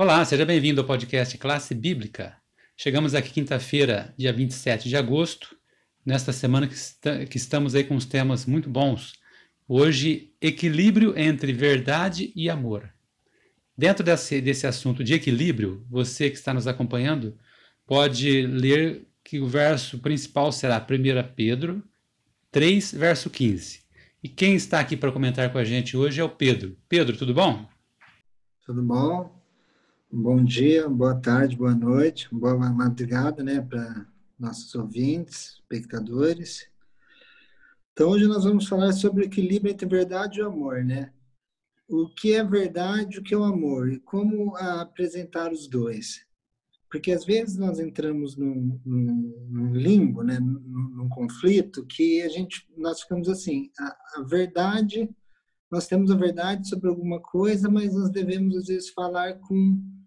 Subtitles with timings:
[0.00, 2.36] Olá, seja bem-vindo ao podcast Classe Bíblica.
[2.76, 5.56] Chegamos aqui quinta-feira, dia 27 de agosto,
[6.06, 9.14] nesta semana que, que estamos aí com uns temas muito bons.
[9.66, 12.88] Hoje, equilíbrio entre verdade e amor.
[13.76, 17.36] Dentro desse, desse assunto de equilíbrio, você que está nos acompanhando
[17.84, 21.82] pode ler que o verso principal será 1 Pedro
[22.52, 23.80] 3, verso 15.
[24.22, 26.76] E quem está aqui para comentar com a gente hoje é o Pedro.
[26.88, 27.68] Pedro, tudo bom?
[28.64, 29.37] Tudo bom?
[30.10, 34.06] Bom dia, boa tarde, boa noite, boa madrugada, né, para
[34.38, 36.66] nossos ouvintes, espectadores.
[37.92, 41.12] Então, hoje nós vamos falar sobre o equilíbrio entre verdade e amor, né?
[41.86, 46.24] O que é verdade, o que é o amor e como apresentar os dois.
[46.90, 52.30] Porque às vezes nós entramos num, num, num limbo, né, num, num, conflito, que a
[52.30, 55.06] gente, nós ficamos assim, a, a verdade,
[55.70, 59.97] nós temos a verdade sobre alguma coisa, mas nós devemos às vezes falar com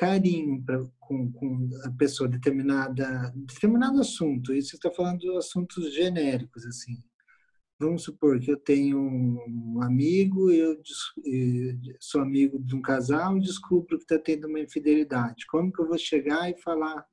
[0.00, 4.54] carinho pra, com, com a pessoa determinada determinado assunto.
[4.54, 6.96] Isso está falando assuntos genéricos assim.
[7.78, 10.80] Vamos supor que eu tenho um amigo, eu
[11.98, 15.46] sou amigo de um casal e descubro que está tendo uma infidelidade.
[15.46, 17.04] Como que eu vou chegar e falar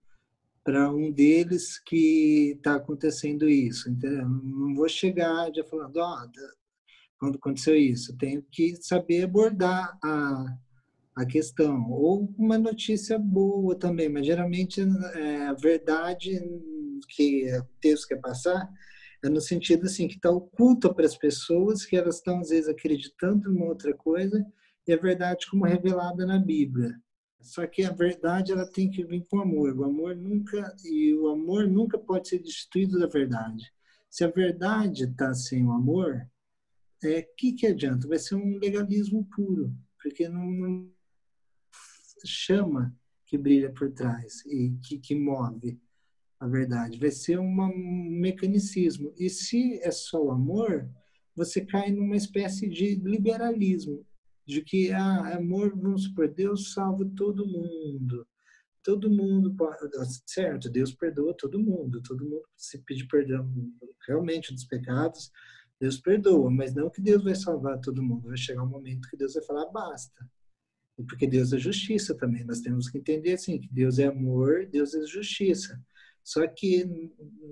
[0.63, 3.89] para um deles que está acontecendo isso?
[3.89, 4.29] Entendeu?
[4.29, 6.31] Não vou chegar já falando, oh,
[7.19, 10.57] quando aconteceu isso, eu tenho que saber abordar a
[11.17, 11.89] a questão.
[11.89, 14.81] Ou uma notícia boa também, mas geralmente
[15.15, 16.39] é, a verdade
[17.09, 18.69] que o texto quer passar
[19.23, 22.69] é no sentido assim que está oculta para as pessoas, que elas estão às vezes
[22.69, 24.45] acreditando em uma outra coisa
[24.87, 26.95] e a verdade como revelada na Bíblia.
[27.41, 29.75] Só que a verdade ela tem que vir com amor.
[29.75, 33.63] O amor nunca e o amor nunca pode ser destituído da verdade.
[34.09, 36.21] Se a verdade está sem o amor,
[37.03, 38.07] é que que adianta?
[38.07, 40.96] Vai ser um legalismo puro, porque não, não
[42.25, 45.79] chama que brilha por trás e que, que move
[46.39, 46.97] a verdade.
[46.97, 49.13] Vai ser uma, um mecanicismo.
[49.17, 50.89] E se é só o amor,
[51.35, 54.05] você cai numa espécie de liberalismo,
[54.45, 58.25] de que ah, amor, vamos supor, Deus salva todo mundo.
[58.81, 59.53] Todo mundo,
[60.25, 63.45] certo, Deus perdoa todo mundo, todo mundo se pedir perdão
[64.07, 65.29] realmente dos pecados,
[65.77, 68.29] Deus perdoa, mas não que Deus vai salvar todo mundo.
[68.29, 70.25] Vai chegar um momento que Deus vai falar basta
[71.03, 72.43] porque Deus é justiça também.
[72.43, 75.79] Nós temos que entender assim que Deus é amor, Deus é justiça.
[76.23, 76.85] Só que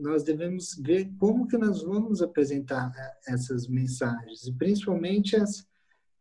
[0.01, 5.65] nós devemos ver como que nós vamos apresentar eh, essas mensagens, e principalmente as,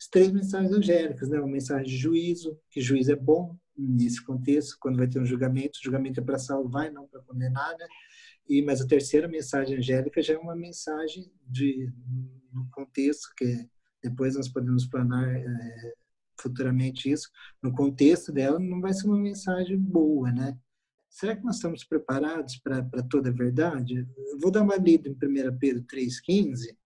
[0.00, 1.38] as três mensagens angélicas, né?
[1.40, 5.80] Uma mensagem de juízo, que juízo é bom nesse contexto, quando vai ter um julgamento,
[5.80, 7.86] o julgamento é para salvar não para condenar, né?
[8.48, 11.90] E mas a terceira mensagem angélica já é uma mensagem de
[12.52, 13.68] no contexto que
[14.00, 15.94] depois nós podemos planar é,
[16.44, 17.28] futuramente isso,
[17.62, 20.56] no contexto dela, não vai ser uma mensagem boa, né?
[21.08, 24.06] Será que nós estamos preparados para toda a verdade?
[24.30, 26.76] Eu vou dar uma lida em 1 Pedro 3,15,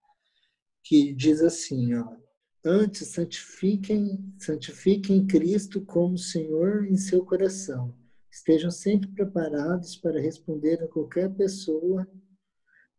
[0.83, 2.15] que diz assim, ó,
[2.63, 7.95] Antes, santifiquem, santifiquem Cristo como Senhor em seu coração.
[8.29, 12.05] Estejam sempre preparados para responder a qualquer pessoa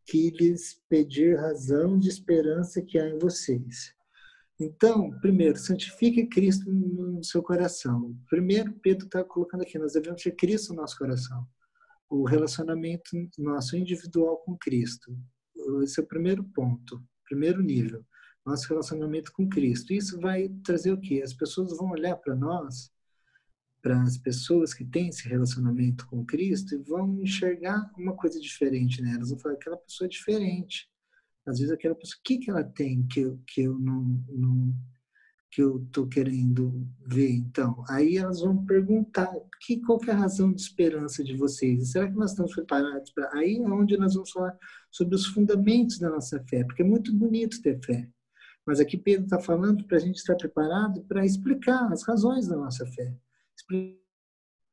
[0.06, 3.94] que lhes pedir razão de esperança que há em vocês.
[4.60, 8.14] Então, primeiro, santifique Cristo no seu coração.
[8.28, 11.46] Primeiro, Pedro está colocando aqui, nós devemos ter Cristo no nosso coração.
[12.10, 15.16] O relacionamento nosso individual com Cristo.
[15.82, 18.04] Esse é o primeiro ponto, primeiro nível.
[18.44, 19.94] Nosso relacionamento com Cristo.
[19.94, 21.22] Isso vai trazer o quê?
[21.24, 22.90] As pessoas vão olhar para nós,
[23.80, 29.00] para as pessoas que têm esse relacionamento com Cristo, e vão enxergar uma coisa diferente
[29.00, 29.30] nelas.
[29.30, 29.36] Né?
[29.36, 30.89] Vão falar, aquela pessoa é diferente
[31.50, 34.74] às vezes aquela pessoa, o que, que ela tem que eu, que eu não, não
[35.50, 37.84] que eu estou querendo ver, então?
[37.88, 39.28] Aí elas vão perguntar,
[39.60, 41.90] que, qual que é a razão de esperança de vocês?
[41.90, 43.36] Será que nós estamos preparados para...
[43.36, 44.56] Aí é onde nós vamos falar
[44.90, 48.08] sobre os fundamentos da nossa fé, porque é muito bonito ter fé.
[48.64, 52.56] Mas aqui Pedro está falando para a gente estar preparado para explicar as razões da
[52.56, 53.12] nossa fé.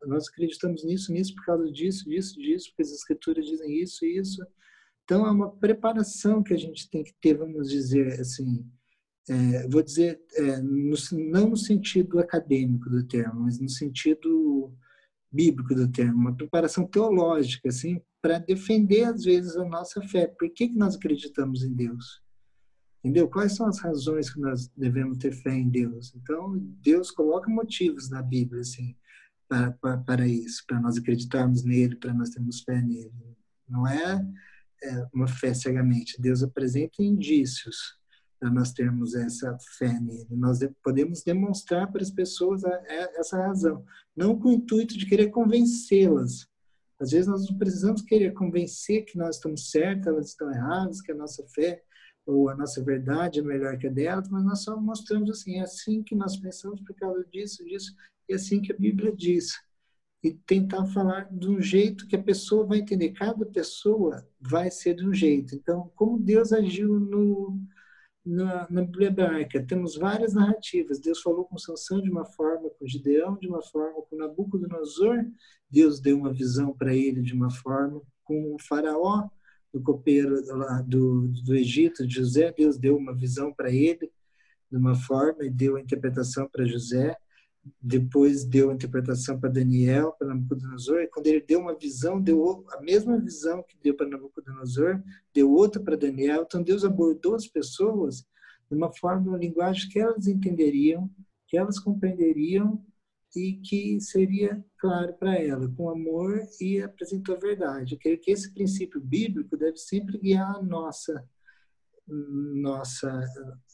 [0.05, 4.45] Nós acreditamos nisso, nisso, por causa disso, disso, disso, porque as escrituras dizem isso, isso.
[5.07, 8.69] Então, é uma preparação que a gente tem que ter, vamos dizer assim,
[9.29, 10.95] é, vou dizer, é, no,
[11.31, 14.69] não no sentido acadêmico do termo, mas no sentido
[15.31, 20.27] bíblico do termo, uma preparação teológica, assim, para defender, às vezes, a nossa fé.
[20.27, 22.21] Por que, que nós acreditamos em Deus?
[23.01, 23.29] Entendeu?
[23.29, 26.13] Quais são as razões que nós devemos ter fé em Deus?
[26.17, 28.93] Então, Deus coloca motivos na Bíblia, assim,
[29.47, 33.13] para, para, para isso, para nós acreditarmos nele, para nós termos fé nele.
[33.69, 34.21] Não é
[35.13, 36.21] uma fé cegamente.
[36.21, 37.97] Deus apresenta indícios
[38.39, 40.27] para nós termos essa fé nele.
[40.31, 42.83] Nós podemos demonstrar para as pessoas a,
[43.15, 43.83] essa razão,
[44.15, 46.47] não com o intuito de querer convencê-las.
[46.99, 51.11] Às vezes nós não precisamos querer convencer que nós estamos certos, elas estão erradas, que
[51.11, 51.83] a nossa fé
[52.25, 55.61] ou a nossa verdade é melhor que a delas, mas nós só mostramos assim, é
[55.61, 57.95] assim que nós pensamos por causa disso, disso,
[58.27, 59.53] e é assim que a Bíblia diz.
[60.23, 63.11] E tentar falar de um jeito que a pessoa vai entender.
[63.11, 65.55] Cada pessoa vai ser de um jeito.
[65.55, 67.61] Então, como Deus agiu no,
[68.25, 70.99] na, na Bíblia hebraica, temos várias narrativas.
[70.99, 75.25] Deus falou com Sansão de uma forma, com Gideão de uma forma, com Nabucodonosor,
[75.69, 79.29] Deus deu uma visão para ele de uma forma, com o faraó,
[79.73, 84.11] do copeiro lá do, do Egito, de José, Deus deu uma visão para ele
[84.69, 87.15] de uma forma e deu a interpretação para José,
[87.81, 92.65] depois deu a interpretação para Daniel, para Nabucodonosor, e quando ele deu uma visão, deu
[92.71, 95.01] a mesma visão que deu para Nabucodonosor,
[95.33, 98.25] deu outra para Daniel, então Deus abordou as pessoas
[98.69, 101.09] de uma forma, uma linguagem que elas entenderiam,
[101.47, 102.83] que elas compreenderiam
[103.35, 107.93] e que seria claro para ela, com amor e apresentou a verdade.
[107.93, 111.23] Eu creio que esse princípio bíblico deve sempre guiar a nossa
[112.07, 113.21] nossa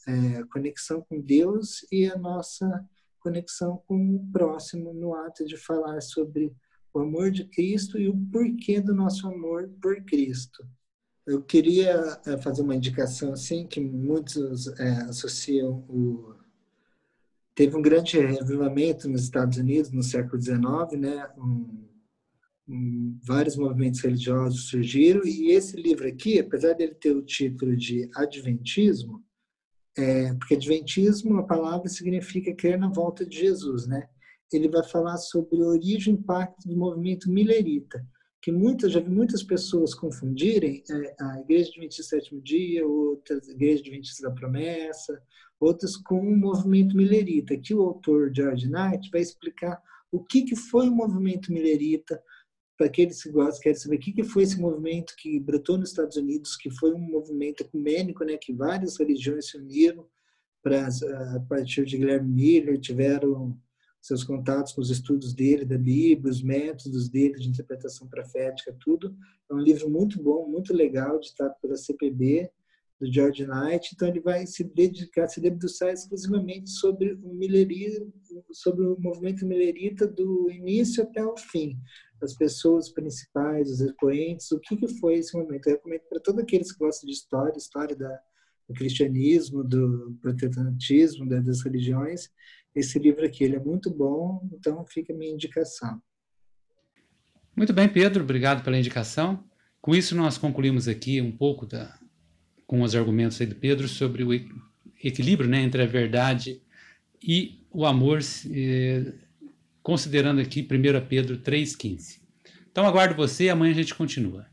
[0.07, 2.83] é, conexão com Deus e a nossa
[3.23, 6.53] conexão com o próximo no ato de falar sobre
[6.93, 10.67] o amor de Cristo e o porquê do nosso amor por Cristo.
[11.25, 16.35] Eu queria é, fazer uma indicação assim que muitos é, associam o
[17.55, 21.29] teve um grande revivamento nos Estados Unidos no século XIX, né?
[21.37, 21.87] Um,
[22.67, 28.09] um, vários movimentos religiosos surgiram e esse livro aqui, apesar dele ter o título de
[28.15, 29.23] Adventismo,
[29.97, 34.07] é, porque Adventismo, a palavra significa crer na volta de Jesus, né?
[34.51, 38.05] Ele vai falar sobre a origem e impacto do movimento milerita,
[38.41, 43.81] que muitas, já vi muitas pessoas confundirem é, a Igreja Adventista Sétimo Dia, outras Igreja
[43.81, 45.19] Adventista da Promessa,
[45.59, 49.81] outras com o movimento milerita, que o autor George Knight vai explicar
[50.11, 52.21] o que, que foi o movimento milerita,
[52.83, 55.89] para aqueles que gostam, querem saber o que, que foi esse movimento que brotou nos
[55.89, 60.05] Estados Unidos, que foi um movimento ecumênico, né, que várias religiões se uniram
[60.61, 63.57] para, a partir de Guilherme Miller, tiveram
[64.01, 69.15] seus contatos com os estudos dele da Bíblia, os métodos dele de interpretação profética, tudo.
[69.49, 72.51] É um livro muito bom, muito legal, ditado pela CPB,
[72.99, 73.91] do George Knight.
[73.93, 77.33] Então ele vai se dedicar, se debruçar exclusivamente sobre o
[78.51, 81.77] sobre o movimento milerita do início até o fim.
[82.23, 85.67] As pessoas principais, os expoentes, o que, que foi esse momento.
[85.67, 88.19] Eu recomendo para todos aqueles que gostam de história, história da,
[88.67, 92.29] do cristianismo, do protestantismo, das religiões,
[92.73, 93.43] esse livro aqui.
[93.43, 96.01] Ele é muito bom, então fica a minha indicação.
[97.55, 99.43] Muito bem, Pedro, obrigado pela indicação.
[99.81, 101.99] Com isso, nós concluímos aqui um pouco da,
[102.65, 104.33] com os argumentos aí do Pedro sobre o
[105.03, 106.61] equilíbrio né, entre a verdade
[107.21, 108.19] e o amor,
[108.51, 109.13] eh,
[109.83, 112.19] considerando aqui 1 Pedro 3,15.
[112.71, 114.47] Então aguardo você, e amanhã a gente continua.